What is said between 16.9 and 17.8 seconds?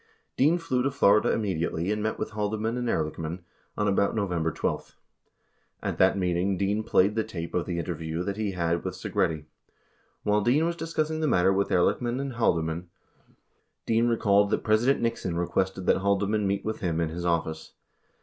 in his office.